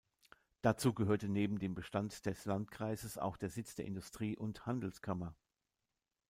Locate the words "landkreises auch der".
2.45-3.49